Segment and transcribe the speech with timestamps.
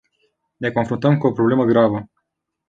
[0.59, 2.05] Ne confruntăm cu o problemă gravă.